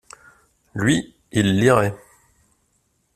[0.73, 1.93] Lui, il lirait.